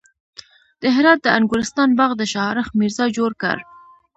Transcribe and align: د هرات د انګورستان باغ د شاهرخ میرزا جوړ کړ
د 0.81 0.83
هرات 0.95 1.19
د 1.23 1.27
انګورستان 1.37 1.89
باغ 1.99 2.11
د 2.17 2.23
شاهرخ 2.33 2.67
میرزا 2.79 3.05
جوړ 3.17 3.31
کړ 3.41 3.57